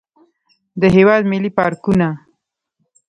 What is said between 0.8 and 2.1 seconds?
د هېواد ملي پارکونه.